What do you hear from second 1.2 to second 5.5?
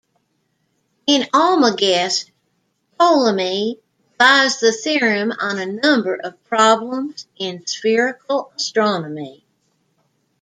Almagest, Ptolemy applies the theorem